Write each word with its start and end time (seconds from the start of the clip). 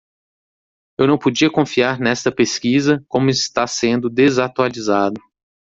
Eu 0.97 1.05
não 1.05 1.15
podia 1.15 1.47
confiar 1.51 1.99
nesta 1.99 2.31
pesquisa 2.31 3.05
como 3.07 3.29
está 3.29 3.67
sendo 3.67 4.09
desatualizado. 4.09 5.21